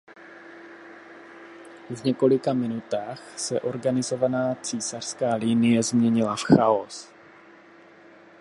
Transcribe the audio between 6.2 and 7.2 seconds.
v chaos.